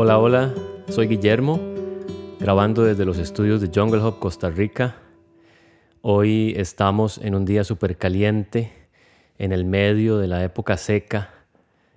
[0.00, 0.54] Hola, hola,
[0.90, 1.58] soy Guillermo,
[2.38, 4.94] grabando desde los estudios de Jungle Hub, Costa Rica.
[6.02, 8.70] Hoy estamos en un día súper caliente,
[9.38, 11.30] en el medio de la época seca.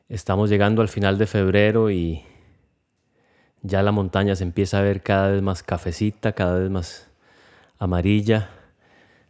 [0.10, 2.24] Estamos llegando al final de febrero y
[3.62, 7.08] ya la montaña se empieza a ver cada vez más cafecita, cada vez más
[7.78, 8.50] amarilla.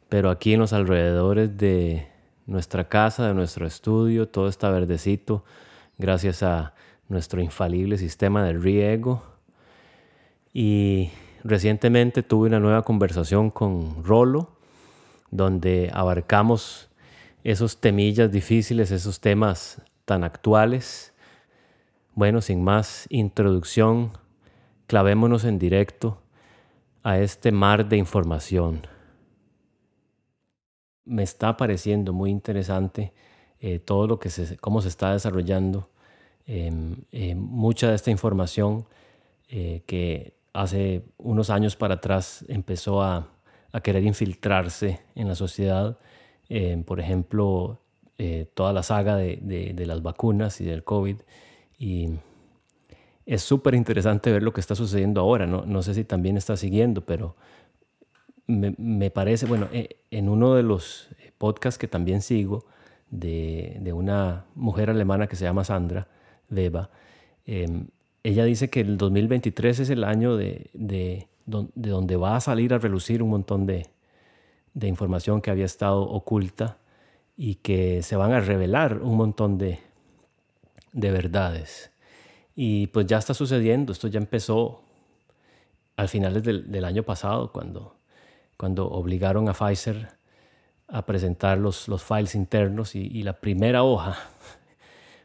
[0.08, 2.08] Pero aquí en los alrededores de
[2.46, 5.44] nuestra casa, de nuestro estudio, todo está verdecito
[6.02, 6.74] gracias a
[7.12, 9.22] nuestro infalible sistema de riego.
[10.54, 11.12] Y
[11.44, 14.50] recientemente tuve una nueva conversación con Rolo,
[15.30, 16.90] donde abarcamos
[17.44, 21.14] esos temillas difíciles, esos temas tan actuales.
[22.16, 24.14] Bueno, sin más introducción,
[24.88, 26.22] clavémonos en directo
[27.04, 28.88] a este mar de información.
[31.04, 33.14] Me está pareciendo muy interesante
[33.60, 35.90] eh, todo lo que se, cómo se está desarrollando
[37.36, 38.86] mucha de esta información
[39.54, 43.28] eh, que hace unos años para atrás empezó a,
[43.84, 45.98] querer infiltrarse en la sociedad,
[46.50, 47.82] em, por ejemplo,
[48.18, 51.18] eh, toda la saga de, las vacunas y del COVID.
[51.78, 52.12] Y
[53.26, 55.48] es súper interesante ver lo que está sucediendo ahora.
[55.48, 57.36] No, no sé si también está siguiendo, pero
[58.48, 62.66] me, me, parece, bueno, eh, en uno de los podcasts que también sigo
[63.10, 66.08] de, de una mujer alemana que se llama Sandra,
[66.52, 66.92] Beba,
[67.46, 67.88] em,
[68.24, 72.78] ella dice que el 2023 es el año de, de, donde va a salir a
[72.78, 73.88] relucir un montón de,
[74.74, 76.78] de, información que había estado oculta
[77.36, 79.80] y que se van a revelar un montón de,
[80.94, 81.92] verdades.
[82.56, 84.84] Y pues ya está sucediendo, esto ya empezó
[85.96, 87.96] al finales del, año pasado, cuando,
[88.58, 90.10] cuando obligaron a Pfizer
[90.88, 94.18] a presentar los, los files internos y la primera hoja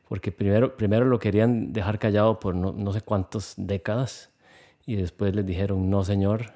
[0.08, 4.30] porque primero, primero lo querían dejar callado por no, sé cuántas décadas
[4.86, 6.52] y después les dijeron, no señor,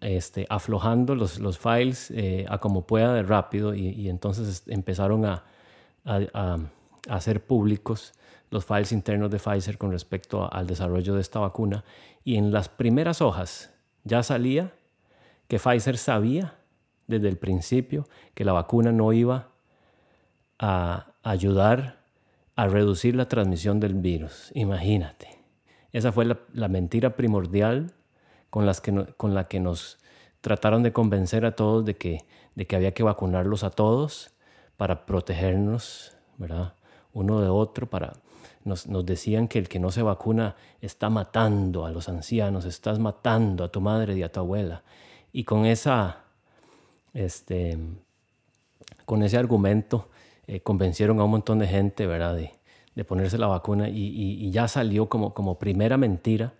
[0.00, 5.44] este, aflojando los, los files eh, a como pueda de rápido y, entonces empezaron a,
[6.06, 6.58] a,
[7.08, 8.12] hacer públicos
[8.50, 11.84] los files internos de Pfizer con respecto al desarrollo de esta vacuna.
[12.24, 13.70] Y en las primeras hojas
[14.04, 14.72] ya salía
[15.48, 16.54] que Pfizer sabía
[17.06, 19.48] desde el principio que la vacuna no iba
[20.58, 21.97] a ayudar
[22.58, 24.50] a reducir la transmisión del virus.
[24.52, 25.28] Imagínate.
[25.92, 27.92] Esa fue la, mentira primordial
[28.50, 30.00] con, las que con la que nos
[30.40, 32.24] trataron de convencer a todos de que,
[32.56, 34.32] de que había que vacunarlos a todos
[34.76, 36.74] para protegernos, ¿verdad?
[37.12, 38.14] Uno de otro, para...
[38.64, 42.98] Nos, nos decían que el que no se vacuna está matando a los ancianos, estás
[42.98, 44.82] matando a tu madre y a tu abuela.
[45.32, 46.24] Y con esa,
[47.14, 47.78] este,
[49.04, 50.08] con ese argumento
[50.48, 52.34] eh, convencieron a un montón de gente, ¿verdad?
[52.34, 52.52] De,
[52.98, 56.54] de ponerse la vacuna y, ya salió como, como primera mentira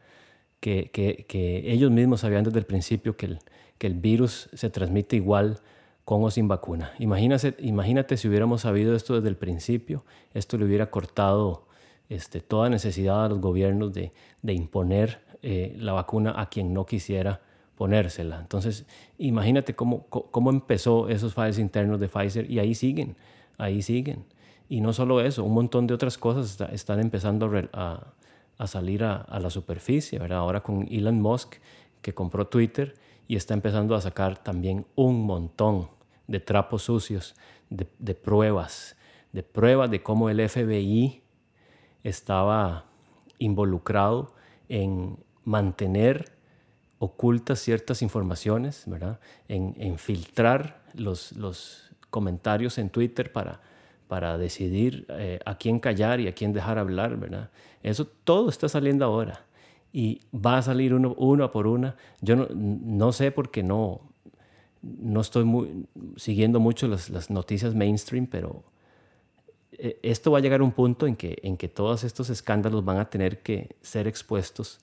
[0.61, 3.39] que, que, ellos mismos sabían desde el principio que el,
[3.77, 5.59] que el virus se transmite igual
[6.05, 6.93] con o sin vacuna.
[7.01, 11.67] Imagínate, imagínate si hubiéramos sabido esto desde el principio, esto le hubiera cortado
[12.09, 14.13] este, toda necesidad a los gobiernos de,
[14.43, 17.41] de imponer eh, la vacuna a quien no quisiera
[17.75, 18.39] ponérsela.
[18.39, 18.87] Entonces,
[19.19, 23.17] imagínate cómo, cómo empezó esos files internos de Pfizer y ahí siguen
[23.59, 24.25] ahí siguen.
[24.69, 29.51] Y no solo eso, un montón de otras cosas están empezando a, salir a, la
[29.51, 30.39] superficie, ¿verdad?
[30.39, 31.57] Ahora con Elon Musk,
[32.03, 32.95] que compró Twitter
[33.27, 35.89] y está empezando a sacar también un montón
[36.27, 37.35] de trapos sucios,
[37.71, 38.97] de, pruebas,
[39.33, 41.23] de pruebas de cómo el FBI
[42.05, 42.85] estaba
[43.39, 44.35] involucrado
[44.69, 46.33] en mantener
[46.99, 48.87] ocultas ciertas informaciones.
[49.49, 53.61] En, en filtrar los, comentarios en Twitter para,
[54.09, 57.51] para decidir eh, a quién callar y a quién dejar hablar, ¿verdad?
[57.83, 59.45] Eso todo está saliendo ahora
[59.93, 61.97] y va a salir uno, uno por una.
[62.21, 64.01] Yo no, no sé porque no,
[64.83, 65.87] no estoy muy,
[66.17, 68.65] siguiendo mucho las, las, noticias mainstream, pero
[69.73, 72.85] eh, esto va a llegar a un punto en que, en que todos estos escándalos
[72.85, 74.81] van a tener que ser expuestos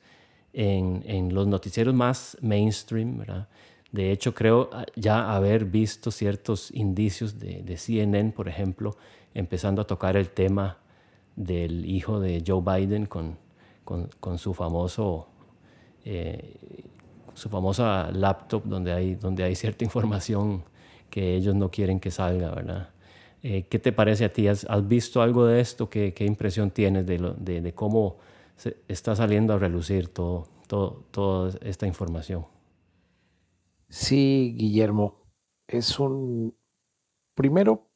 [0.54, 3.48] en, en los noticieros más mainstream, ¿verdad?
[3.96, 8.98] De hecho, creo ah, ya haber visto ciertos indicios de, CNN, por ejemplo,
[9.34, 10.80] empezando a tocar el tema
[11.38, 13.38] del hijo de Joe Biden con,
[13.86, 15.30] con, su famoso
[16.04, 16.56] eh,
[17.36, 20.64] su famosa laptop donde hay, donde hay cierta información
[21.10, 22.90] que ellos no quieren que salga, ¿verdad?
[23.44, 24.50] Eh, ¿Qué te parece a ti?
[24.50, 25.90] ¿Has, visto algo de esto?
[25.90, 28.18] ¿Qué, impresión tienes de, cómo
[28.90, 32.55] está saliendo a relucir todo, todo, toda esta información?
[33.90, 35.26] Sí, Guillermo,
[35.68, 36.58] es un...
[37.34, 37.90] Primero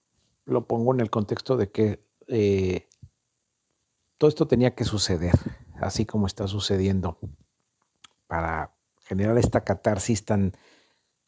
[0.45, 2.87] lo pongo en el contexto de que eh,
[4.17, 5.33] todo esto tenía que suceder.
[5.81, 7.17] así como está sucediendo,
[8.27, 10.53] para generar esta catarsis tan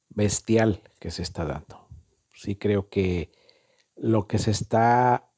[0.10, 1.88] bestial que se está dando.
[2.34, 3.32] Sí creo que
[3.96, 5.32] lo que se está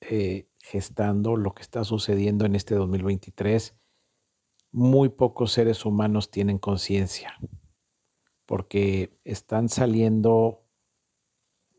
[0.00, 3.76] eh, gestando, lo que está sucediendo en este 2023,
[4.72, 7.38] muy pocos seres humanos tienen conciencia,
[8.52, 10.66] porque están saliendo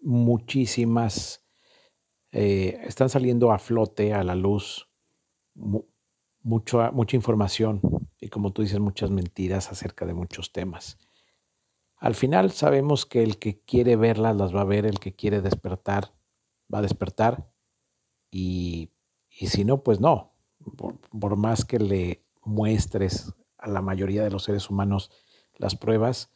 [0.01, 1.45] muchísimas,
[2.31, 4.89] eh, están saliendo a flote, a la luz,
[6.41, 7.79] mucho, mucha información
[8.19, 10.97] y como tú dices, muchas mentiras acerca de muchos temas.
[11.97, 15.43] Al final sabemos que el que quiere verlas las va a ver, el que quiere
[15.43, 16.15] despertar
[16.73, 17.53] va a despertar
[18.31, 18.89] y,
[19.29, 20.33] si no, pues no.
[20.75, 25.11] Por, más que le muestres a la mayoría de los seres humanos
[25.59, 26.33] las pruebas,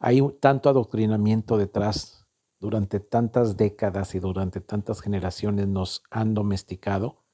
[0.00, 2.26] hay tanto adoctrinamiento detrás
[2.60, 7.24] durante tantas décadas y durante tantas generaciones nos han domesticado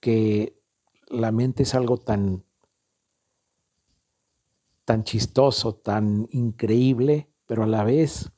[0.00, 0.60] que
[1.08, 2.44] la mente es algo tan
[4.84, 8.30] tan chistoso, tan increíble, pero a la vez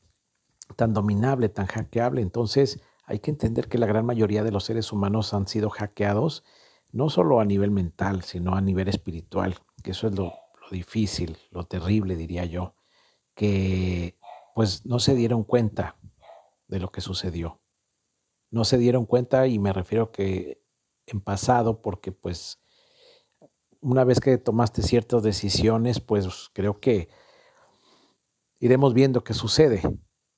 [0.76, 2.22] tan dominable, tan hackeable.
[2.22, 6.44] Entonces hay que entender que la gran mayoría de los seres humanos han sido hackeados,
[6.90, 10.32] no solo a nivel mental, sino a nivel espiritual, que eso es lo,
[10.70, 12.74] difícil, lo terrible, diría yo,
[13.38, 14.19] que
[14.52, 15.96] pues no se dieron cuenta
[16.67, 17.61] de lo que sucedió.
[18.50, 20.61] No se dieron cuenta y me refiero que
[21.06, 22.61] en pasado, porque pues
[23.81, 27.11] una vez que tomaste ciertas decisiones, pues creo que
[28.58, 29.82] iremos viendo qué sucede.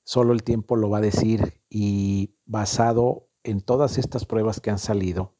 [0.04, 4.78] Solo el tiempo lo va a decir y basado en todas estas pruebas que han
[4.78, 5.38] salido,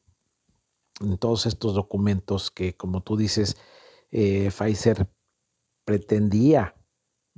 [0.99, 3.55] en todos estos documentos que, como tú dices,
[4.09, 5.07] eh, Pfizer
[5.85, 6.80] pretendía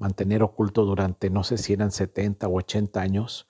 [0.03, 3.47] mantener oculto durante, no sé si eran 70 o 80 años,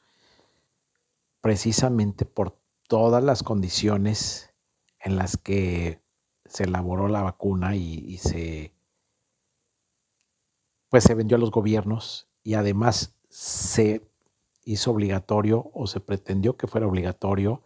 [1.42, 4.54] precisamente por todas las condiciones
[5.00, 6.04] en las que
[6.46, 8.72] se elaboró la vacuna y, se
[10.90, 14.08] pues se vendió a los gobiernos y además se
[14.64, 17.64] hizo obligatorio o se pretendió que fuera obligatorio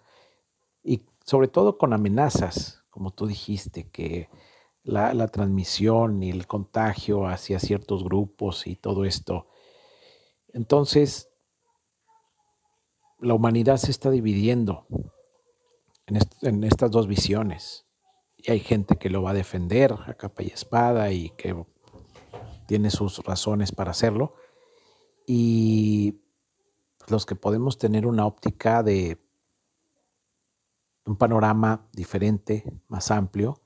[0.82, 4.30] y sobre todo con amenazas, como tú dijiste, que
[4.88, 9.48] la, transmisión y el contagio hacia ciertos grupos y todo esto.
[10.54, 11.30] Entonces,
[13.20, 14.88] la humanidad se está dividiendo
[16.42, 17.86] en, estas dos visiones.
[18.38, 21.66] Y hay gente que lo va a defender a capa y espada y que
[22.66, 24.36] tiene sus razones para hacerlo.
[25.26, 26.22] Y
[27.10, 29.18] los que podemos tener una óptica de
[31.06, 33.62] un panorama diferente, más amplio,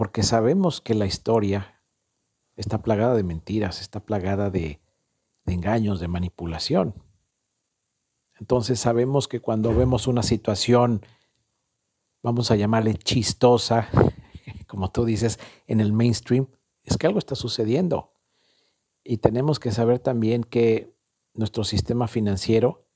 [0.00, 1.78] porque sabemos que la historia
[2.56, 4.80] está plagada de mentiras, está plagada de
[5.44, 6.94] engaños, de manipulación.
[8.38, 11.04] Entonces sabemos que cuando vemos una situación,
[12.22, 13.90] vamos a llamarle chistosa,
[14.66, 16.48] como tú dices, en el mainstream,
[16.82, 18.14] es que algo está sucediendo.
[19.04, 20.96] Y tenemos que saber también que
[21.34, 22.86] nuestro sistema financiero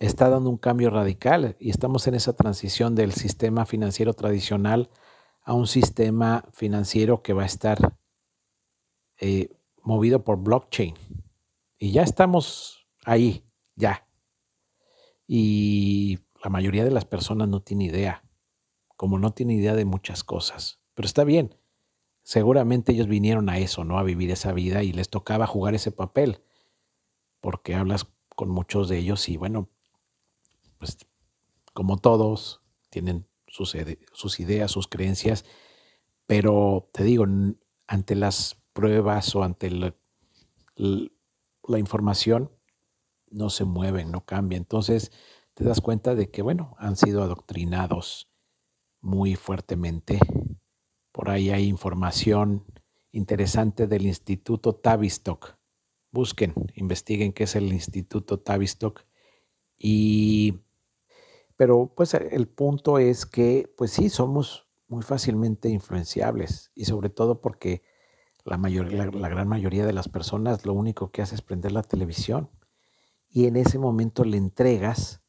[0.00, 4.90] está dando un cambio radical y estamos en esa transición del sistema financiero tradicional
[5.50, 7.96] a un sistema financiero que va a estar
[9.18, 9.48] eh,
[9.82, 10.94] movido por blockchain.
[11.76, 13.42] Y ya estamos ahí
[13.74, 14.06] ya.
[15.26, 18.22] Y la mayoría de las personas no tiene idea,
[18.96, 20.78] como no tiene idea de muchas cosas.
[20.94, 21.56] Pero está bien,
[22.22, 23.98] seguramente ellos vinieron a eso, ¿no?
[23.98, 26.44] A vivir esa vida y les tocaba jugar ese papel,
[27.40, 29.68] porque hablas con muchos de ellos y bueno,
[30.78, 30.96] pues
[31.72, 33.26] como todos, tienen
[33.66, 35.44] sus, ideas, sus creencias,
[36.26, 37.26] pero te digo,
[37.86, 39.94] ante las pruebas o ante la,
[40.76, 42.50] la información,
[43.30, 44.62] no se mueven, no cambian.
[44.62, 45.12] Entonces
[45.54, 48.30] te das cuenta de que, bueno, han sido adoctrinados
[49.00, 50.18] muy fuertemente.
[51.12, 52.64] Por ahí hay información
[53.12, 55.56] interesante del Instituto Tavistock.
[56.12, 59.04] Busquen, investiguen qué es el Instituto Tavistock.
[59.76, 60.60] Y,
[61.60, 67.42] pero pues el punto es que, pues sí, somos muy fácilmente influenciables y sobre todo
[67.42, 67.82] porque
[68.46, 71.82] la, mayor, la gran mayoría de las personas lo único que hace es prender la
[71.82, 72.48] televisión
[73.28, 75.22] y en ese momento le entregas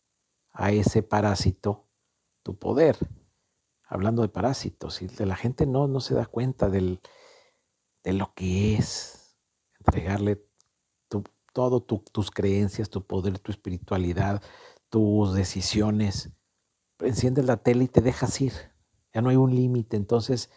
[0.54, 1.90] a ese parásito
[2.44, 2.96] tu poder.
[3.84, 7.02] Hablando de parásitos, y de la gente no, no se da cuenta del,
[8.06, 9.38] de lo que es
[9.80, 10.42] entregarle
[11.10, 14.42] tu, todo tus creencias, tu poder, tu espiritualidad,
[14.92, 16.30] tus decisiones.
[17.00, 18.54] Enciendes la tele y te dejas ir.
[19.12, 19.98] Ya no hay un límite.
[19.98, 20.52] Entonces,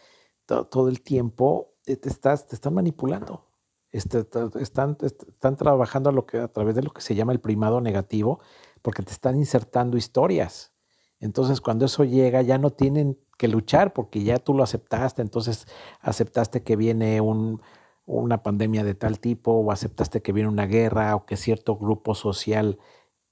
[0.44, 3.48] todo el tiempo te, estás, te están manipulando.
[3.90, 4.26] Este,
[4.60, 7.80] están, están trabajando a, lo que, a través de lo que se llama el primado
[7.80, 8.40] negativo,
[8.82, 10.74] porque te están insertando historias.
[11.20, 15.66] Entonces, cuando eso llega, ya no tienen que luchar porque ya tú lo aceptaste, entonces
[16.00, 21.24] aceptaste que viene una pandemia de tal tipo o aceptaste que viene una guerra o
[21.24, 22.78] que cierto grupo social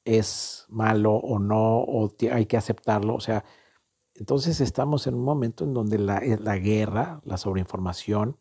[0.04, 3.14] es malo o no, o hay que aceptarlo.
[3.14, 3.44] O sea,
[4.14, 8.38] entonces estamos en un momento en donde la, eh, la guerra, la sobreinformación,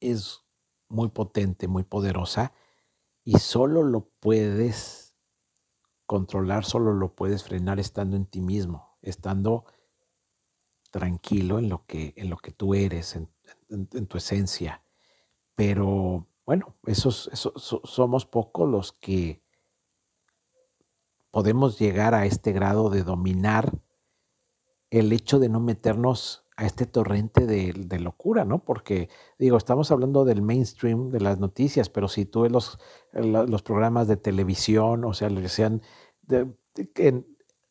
[0.00, 0.44] es
[0.88, 2.52] muy potente, muy poderosa
[3.24, 5.14] y solo lo puedes
[6.06, 9.66] controlar, solo lo puedes frenar estando en ti mismo, estando
[10.90, 14.82] tranquilo en lo que, en lo que tú eres, en, tu esencia.
[15.54, 17.30] Pero bueno, esos,
[17.84, 19.42] somos pocos los que
[21.30, 23.72] podemos llegar a este grado de dominar
[24.90, 28.64] el hecho de no meternos a este torrente de, locura, ¿no?
[28.64, 29.08] Porque,
[29.38, 32.78] digo, estamos hablando del mainstream de las noticias, pero si tú ves los,
[33.12, 35.82] los programas de televisión, o sea, sean,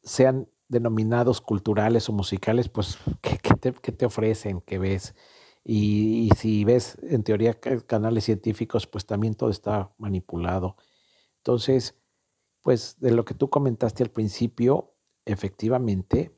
[0.03, 4.61] sean denominados culturales o musicales, pues, ¿qué, te, ofrecen?
[4.61, 5.15] ¿Qué ves?
[5.63, 10.77] Y, si ves, en teoría, canales científicos, pues también todo está manipulado.
[11.39, 11.95] Entonces,
[12.67, 14.93] pues de lo que tú comentaste al principio,
[15.23, 16.37] efectivamente,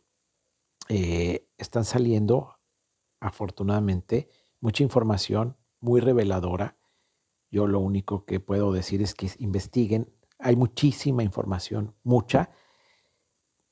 [0.88, 2.60] eh, están saliendo,
[3.20, 6.78] afortunadamente, mucha información muy reveladora.
[7.50, 10.14] Yo lo único que puedo decir es que investiguen.
[10.38, 12.52] Hay muchísima información, mucha.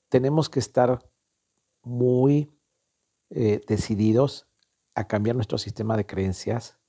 [0.10, 1.08] Tenemos que estar
[1.84, 2.52] muy
[3.30, 4.48] eh, decididos
[4.96, 6.80] a cambiar nuestro sistema de creencias.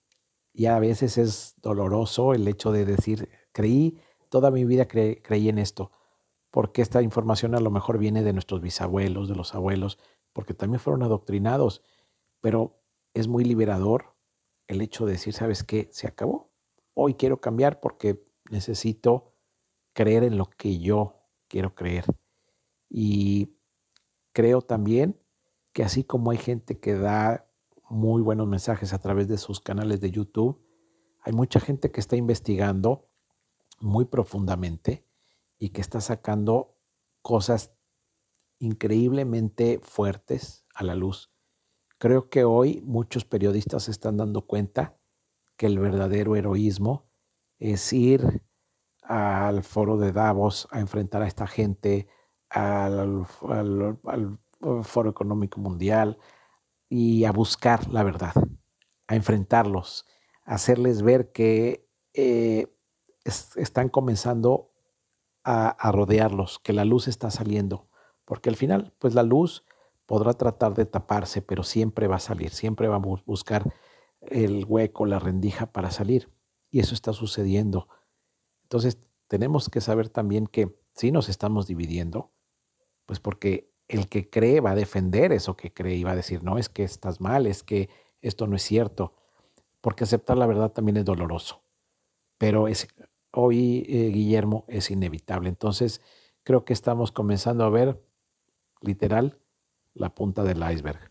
[0.55, 5.59] Y a veces es doloroso el hecho de decir, creí, toda mi vida creí en
[5.59, 5.91] esto,
[6.51, 9.99] porque esta información a lo mejor viene de nuestros bisabuelos, de los abuelos,
[10.33, 11.83] porque también fueron adoctrinados,
[12.41, 12.81] pero
[13.15, 14.15] es muy liberador
[14.67, 15.89] el hecho de decir, ¿sabes qué?
[15.93, 16.53] Se acabó.
[16.95, 19.35] Hoy quiero cambiar porque necesito
[19.93, 22.05] creer en lo que yo quiero creer.
[22.89, 23.57] Y
[24.33, 25.21] creo también
[25.73, 27.51] que así como hay gente que da
[27.89, 30.63] muy buenos mensajes a través de sus canales de YouTube,
[31.21, 33.08] hay mucha gente que está investigando
[33.81, 35.05] muy profundamente
[35.59, 36.77] y que está sacando
[37.23, 37.73] cosas
[38.59, 41.31] increíblemente fuertes a la luz.
[41.99, 44.97] Creo que hoy muchos periodistas se están dando cuenta
[45.57, 47.11] que el verdadero heroísmo
[47.59, 48.43] es ir
[49.03, 52.07] al foro de Davos a enfrentar a esta gente,
[52.51, 53.27] al,
[54.83, 56.19] foro económico mundial
[56.89, 58.35] y a buscar la verdad,
[59.07, 60.07] a enfrentarlos,
[60.45, 62.67] a hacerles ver que eh,
[63.29, 64.73] están comenzando
[65.45, 67.89] a rodearlos, que la luz está saliendo
[68.29, 69.65] porque al final, pues la luz
[70.05, 73.73] podrá tratar de taparse, pero siempre va a salir, siempre va a buscar
[74.21, 76.31] el hueco, la rendija para salir.
[76.71, 77.89] Y eso está sucediendo.
[78.65, 82.31] Entonces, tenemos que saber también que si nos estamos dividiendo,
[83.07, 86.43] pues porque el que cree va a defender eso que cree y va a decir,
[86.43, 87.89] no, es que estás mal, es que
[88.21, 89.15] esto no es cierto,
[89.81, 91.63] porque aceptar la verdad también es doloroso.
[92.37, 92.89] Pero es,
[93.33, 95.49] hoy, eh, Guillermo, es inevitable.
[95.49, 96.01] Entonces,
[96.43, 98.03] creo que estamos comenzando a ver
[98.81, 99.39] literal,
[99.95, 101.11] la punta del iceberg.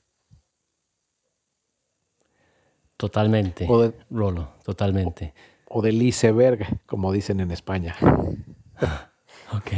[2.96, 3.68] Totalmente,
[4.10, 5.34] Rolo, totalmente.
[5.70, 7.96] O, del iceberg, como dicen en España.
[9.54, 9.72] ok.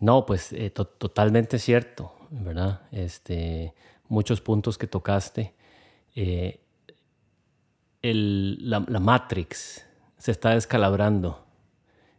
[0.00, 2.82] No, pues eh, totalmente cierto, ¿verdad?
[2.90, 3.74] Este,
[4.08, 5.54] muchos puntos que tocaste.
[6.14, 6.60] Eh,
[8.02, 9.86] la, la Matrix
[10.20, 11.46] se está descalabrando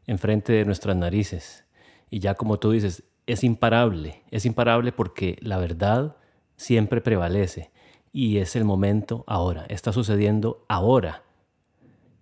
[0.08, 1.63] enfrente de nuestras narices.
[2.10, 6.17] Y ya como tú dices, es imparable, es imparable porque la verdad
[6.58, 7.72] siempre prevalece
[8.12, 11.24] y es el momento ahora, está sucediendo ahora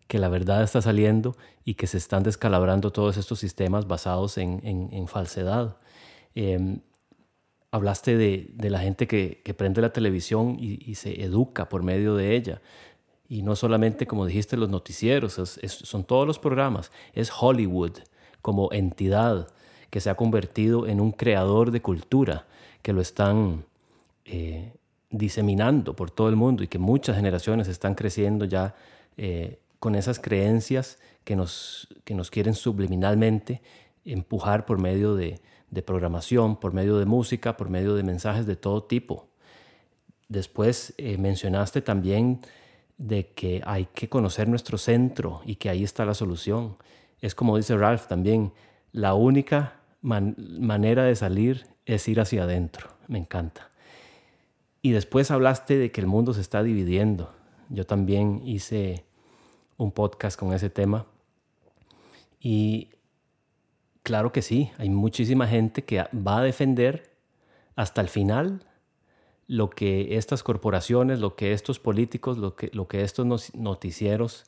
[0.08, 5.08] que la verdad está saliendo y que se están descalabrando todos estos sistemas basados en,
[5.08, 5.78] falsedad.
[6.36, 6.82] Em,
[7.72, 12.62] hablaste de, la gente que, prende la televisión y, se educa por medio de ella.
[13.30, 18.00] Y no solamente, como dijiste, los noticieros, son todos los programas, es Hollywood
[18.42, 19.48] como entidad
[19.92, 22.48] que se ha convertido en un creador de cultura,
[22.82, 23.66] que lo están
[24.26, 24.74] eh,
[25.10, 28.76] diseminando por todo el mundo y que muchas generaciones están creciendo ya
[29.18, 33.62] eh, con esas creencias que nos, que nos quieren subliminalmente
[34.06, 35.40] empujar por medio de,
[35.86, 39.28] programación, por medio de música, por medio de mensajes de todo tipo.
[40.28, 42.42] Después eh, mencionaste también
[43.00, 46.76] de que hay que conocer nuestro centro y que ahí está la solución.
[47.22, 48.54] Es como dice Ralph también,
[48.92, 52.90] la única manera de salir es ir hacia adentro.
[53.08, 53.72] Me encanta.
[54.82, 57.34] Y después hablaste de que el mundo se está dividiendo.
[57.70, 59.06] Yo también hice
[59.78, 61.06] un podcast con ese tema.
[62.40, 62.90] Y
[64.04, 67.12] claro que sí, hay muchísima gente que va a defender
[67.76, 68.66] hasta el final
[69.50, 74.46] lo que estas corporaciones, lo que estos políticos, lo que, lo que estos noticieros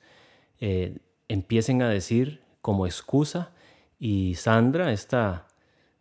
[0.60, 3.52] eh, empiecen a decir como excusa.
[4.00, 5.48] Y Sandra, esta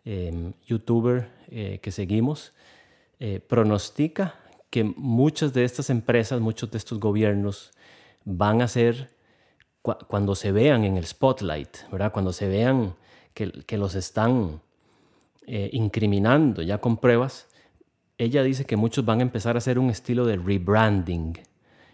[0.04, 2.52] em, youtuber eh, que seguimos,
[3.20, 4.34] eh, pronostica
[4.68, 7.70] que muchas de estas empresas, muchos de estos gobiernos
[8.26, 9.16] van a ser,
[10.08, 12.12] cuando se vean en el spotlight, ¿verdad?
[12.12, 12.96] cuando se vean
[13.32, 14.60] que, que los están
[15.46, 17.49] incriminando ya con pruebas,
[18.20, 21.38] ella dice que muchos van a empezar a hacer un estilo de rebranding.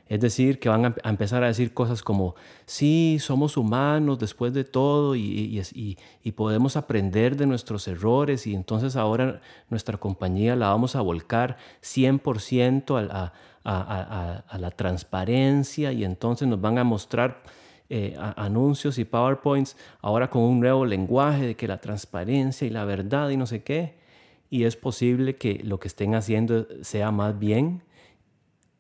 [0.09, 4.65] Es decir, que van a, empezar a decir cosas como, sí, somos humanos después de
[4.65, 5.97] todo y,
[6.35, 9.41] podemos aprender de nuestros errores y entonces ahora
[9.71, 13.33] nuestra compañía la vamos a volcar 100% a,
[13.65, 17.43] a, la transparencia y entonces nos van a mostrar
[17.89, 22.85] eh, anuncios y PowerPoints ahora con un nuevo lenguaje de que la transparencia y la
[22.85, 24.06] verdad y no sé qué
[24.51, 27.83] y es posible que lo que estén haciendo sea más bien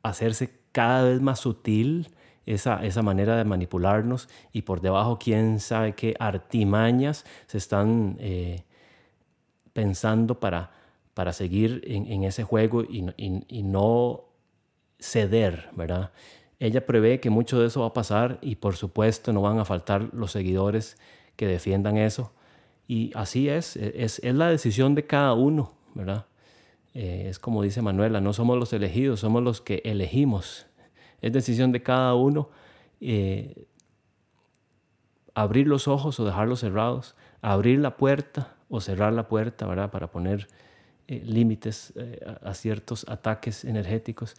[0.03, 2.09] hacerse cada vez más sutil
[2.45, 8.63] esa, esa manera de manipularnos y por debajo quién sabe qué artimañas se están eh,
[9.73, 10.71] pensando para,
[11.15, 14.27] para seguir en, ese juego y, y, no
[14.99, 16.13] ceder, ¿verdad?
[16.61, 19.65] Ella prevé que mucho de eso va a pasar y por supuesto no van a
[19.65, 20.97] faltar los seguidores
[21.35, 22.33] que defiendan eso
[22.89, 26.27] y así es, e, es, es la decisión de cada uno, ¿verdad?
[26.95, 30.67] Eh, es como dice Manuela, no somos los elegidos, somos los que elegimos.
[31.21, 32.49] Es decisión de cada uno
[33.03, 33.67] eh,
[35.35, 39.91] abrir los ojos o dejarlos cerrados, abrir la puerta o cerrar la puerta, ¿verdad?
[39.91, 40.49] Para poner
[41.07, 41.93] eh, límites
[42.43, 44.35] a, ciertos ataques energéticos,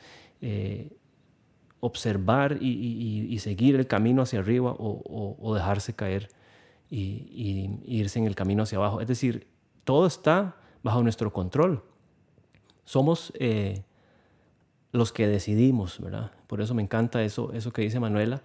[1.80, 6.30] observar y, seguir el camino hacia arriba o dejarse caer
[6.90, 9.02] y, irse en el camino hacia abajo.
[9.02, 9.48] Es decir,
[9.84, 11.84] todo está bajo nuestro control.
[12.86, 13.84] Somos eh,
[14.92, 16.32] los que decidimos, ¿verdad?
[16.48, 18.42] Por eso me encanta eso, eso que dice Manuela.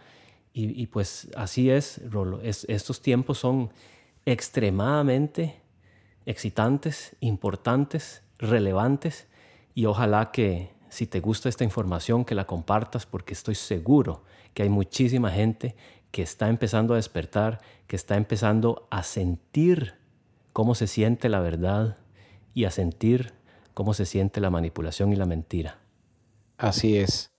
[0.55, 2.43] Y, pues así es, Rolo.
[2.43, 3.71] estos tiempos son
[4.27, 5.63] extremadamente
[6.27, 9.29] excitantes, importantes, relevantes.
[9.75, 14.63] Y ojalá que si te gusta esta información, que la compartas, porque estoy seguro que
[14.63, 15.75] hay muchísima gente
[16.13, 19.95] que está empezando a despertar, que está empezando a sentir
[20.53, 21.99] cómo se siente la verdad
[22.55, 23.33] y a sentir
[23.75, 25.81] cómo se siente la manipulación y la mentira.
[26.59, 27.33] Así es.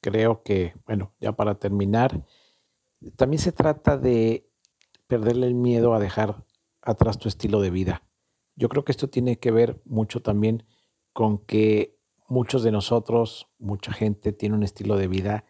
[0.00, 2.24] Creo que, bueno, ya para terminar,
[3.16, 4.48] también se trata de
[5.08, 6.44] perderle el miedo a dejar
[6.80, 8.04] atrás tu estilo de vida.
[8.54, 10.64] Yo creo que esto tiene que ver mucho también
[11.12, 15.44] con que muchos de nosotros, mucha gente tiene un estilo de vida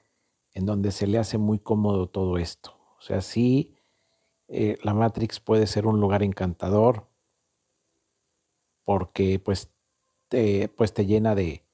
[0.55, 2.79] en donde se le hace muy cómodo todo esto.
[2.99, 3.75] O sea, sí,
[4.49, 7.09] eh, la Matrix puede ser un lugar encantador
[8.85, 9.71] porque pues
[10.29, 11.65] te, pues te llena de,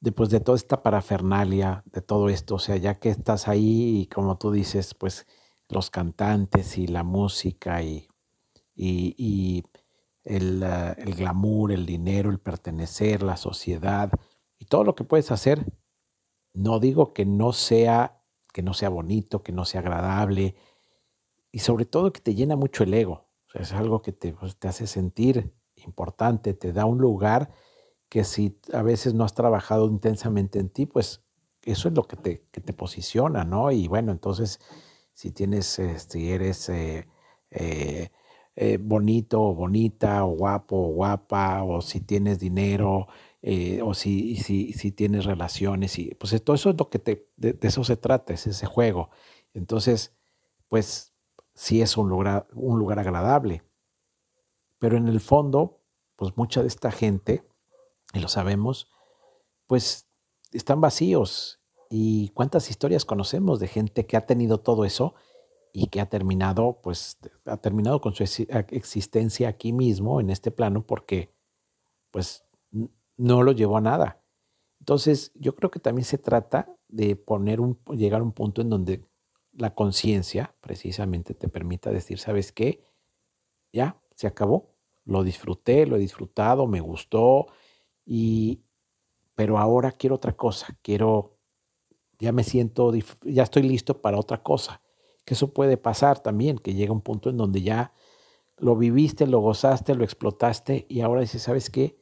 [0.00, 2.56] de, pues, de toda esta parafernalia, de todo esto.
[2.56, 5.26] O sea, ya que estás ahí y como tú dices, pues
[5.68, 8.08] los cantantes y la música y,
[8.74, 9.64] y,
[10.24, 14.10] el, el glamour, el dinero, el pertenecer, la sociedad
[14.58, 15.64] y todo lo que puedes hacer
[16.52, 20.56] no digo que no sea, que no sea bonito, que no sea agradable,
[21.52, 23.26] y sobre todo que te llena mucho el ego.
[23.48, 27.50] O sea, es algo que te, pues, te hace sentir importante, te da un lugar
[28.08, 31.24] que si a veces no has trabajado intensamente en ti, pues
[31.64, 33.70] eso es lo que te, que te posiciona, ¿no?
[33.70, 34.60] Y bueno, entonces,
[35.14, 37.08] si tienes, si este, eres eh,
[37.50, 38.10] eh,
[38.56, 43.06] eh, bonito o bonita, o guapo o guapa, o si tienes dinero,
[43.42, 47.56] eh, o si, si, tienes relaciones, y pues todo eso es lo que te, de,
[47.62, 49.10] eso se trata, es ese juego.
[49.54, 50.14] Entonces,
[50.68, 51.14] pues
[51.54, 53.62] sí es un lugar, un lugar agradable,
[54.78, 55.80] pero en el fondo,
[56.16, 57.46] pues mucha de esta gente,
[58.12, 58.88] y lo sabemos,
[59.66, 60.08] pues
[60.52, 61.60] están vacíos.
[61.88, 65.14] ¿Y cuántas historias conocemos de gente que ha tenido todo eso
[65.72, 70.86] y que ha terminado, pues, ha terminado con su existencia aquí mismo, en este plano,
[70.86, 71.32] porque,
[72.10, 72.44] pues,
[73.20, 74.22] no lo llevó a nada.
[74.78, 78.70] Entonces, yo creo que también se trata de poner un, llegar a un punto en
[78.70, 79.04] donde
[79.52, 82.82] la conciencia precisamente te permita decir, ¿sabes qué?
[83.74, 84.74] Ya, se acabó.
[85.04, 87.48] Lo disfruté, lo he disfrutado, me gustó,
[88.06, 88.62] y,
[89.34, 91.36] pero ahora quiero otra cosa, quiero,
[92.18, 94.80] ya me siento, ya estoy listo para otra cosa.
[95.26, 97.92] Que eso puede pasar también, que llega un punto en donde ya
[98.56, 101.99] lo viviste, lo gozaste, lo explotaste y ahora dices, ¿sabes qué?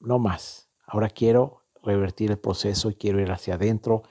[0.00, 0.70] No más.
[0.86, 4.02] Ahora quiero revertir el proceso y quiero ir hacia adentro,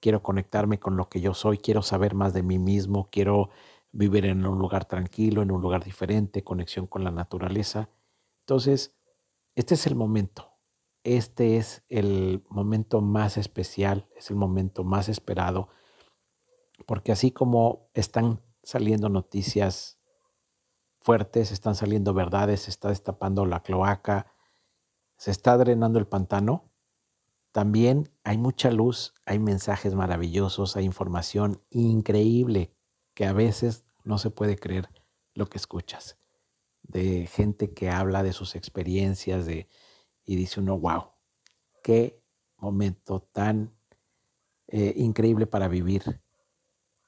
[0.00, 3.50] quiero conectarme con lo que yo soy, quiero saber más de mí mismo, quiero
[3.90, 7.90] vivir en un lugar tranquilo, en un lugar diferente, conexión con la naturaleza.
[8.40, 8.94] Entonces,
[9.54, 10.52] este es el momento.
[11.04, 15.68] Este es el momento más especial, es el momento más esperado,
[16.86, 19.98] porque así como están saliendo noticias
[21.00, 24.26] fuertes, están saliendo verdades, se está destapando la cloaca,
[25.18, 26.70] se está drenando el pantano,
[27.50, 32.72] también hay mucha luz, hay mensajes maravillosos, hay información increíble
[33.14, 34.88] que a veces no se puede creer
[35.34, 36.18] lo que escuchas.
[36.82, 39.68] De gente que habla de sus experiencias de,
[40.24, 41.10] y dice uno, wow,
[41.82, 42.22] qué
[42.56, 43.76] momento tan
[44.68, 46.22] eh, increíble para vivir,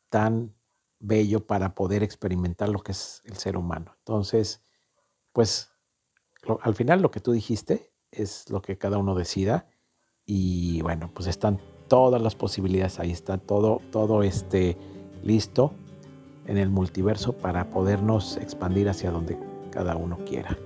[0.08, 0.56] tan
[0.98, 3.94] bello para poder experimentar lo que es el ser humano.
[3.98, 4.64] Entonces,
[5.32, 5.70] pues
[6.62, 9.66] al final lo que tú dijiste es lo que cada uno decida
[10.26, 14.76] y bueno, pues están todas las posibilidades ahí, está todo, todo este
[15.22, 15.72] listo
[16.46, 19.36] en el multiverso para podernos expandir hacia donde
[19.70, 20.56] cada uno quiera.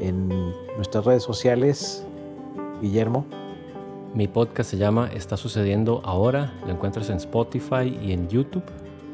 [0.00, 0.28] En
[0.76, 2.04] nuestras redes sociales,
[2.80, 3.26] Guillermo.
[4.14, 8.64] Mi podcast se llama Está sucediendo ahora, lo encuentras en Spotify y en YouTube.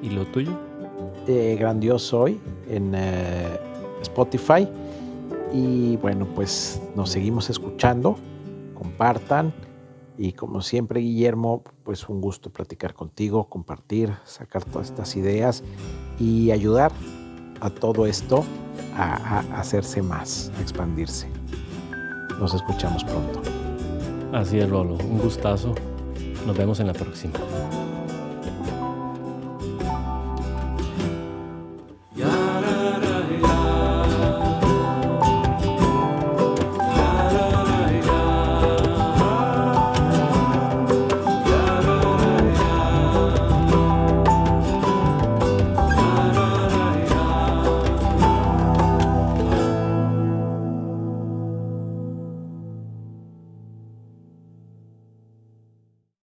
[0.03, 0.53] ¿Y lo tuyo?
[1.27, 3.59] Eh, grandioso hoy en eh,
[4.03, 4.68] Spotify.
[5.54, 8.16] Y bueno, pues nos seguimos escuchando.
[8.74, 9.54] Compartan.
[10.18, 15.62] Y como siempre, Guillermo, pues un gusto platicar contigo, compartir, sacar todas estas ideas
[16.18, 16.92] y ayudar
[17.60, 18.44] a todo esto
[18.96, 21.28] a, hacerse más, a expandirse.
[22.40, 23.40] Nos escuchamos pronto.
[24.32, 24.94] Así es, Rolo.
[24.94, 25.74] Un gustazo.
[26.46, 27.34] Nos vemos en la próxima.